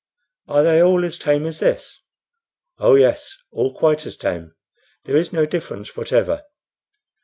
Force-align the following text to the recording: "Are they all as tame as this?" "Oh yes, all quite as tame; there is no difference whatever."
"Are 0.47 0.63
they 0.63 0.81
all 0.81 1.05
as 1.05 1.19
tame 1.19 1.45
as 1.45 1.59
this?" 1.59 2.01
"Oh 2.79 2.95
yes, 2.95 3.37
all 3.51 3.71
quite 3.71 4.07
as 4.07 4.17
tame; 4.17 4.55
there 5.03 5.15
is 5.15 5.31
no 5.31 5.45
difference 5.45 5.95
whatever." 5.95 6.41